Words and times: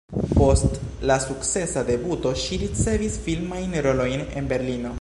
Post 0.35 0.77
la 1.11 1.17
sukcesa 1.25 1.83
debuto 1.91 2.31
ŝi 2.45 2.59
ricevis 2.63 3.19
filmajn 3.27 3.77
rolojn 3.89 4.25
en 4.41 4.53
Berlino. 4.55 4.89